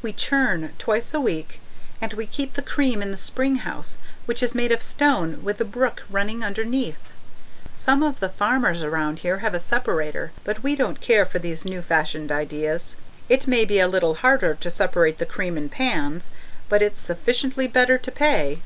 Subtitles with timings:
[0.00, 1.60] We churn twice a week;
[2.00, 5.58] and we keep the cream in the spring house which is made of stone with
[5.58, 7.12] the brook running underneath.
[7.74, 11.66] Some of the farmers around here have a separator, but we don't care for these
[11.66, 12.96] new fashioned ideas.
[13.28, 16.30] It may be a little harder to separate the cream in pans,
[16.70, 18.62] but it's sufficiently better to pay.